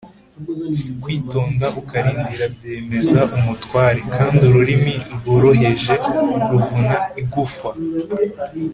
[1.01, 5.93] kwitonda ukarindīra byemeza umutware, kandi ururimi rworoheje
[6.49, 7.71] ruvuna igufwa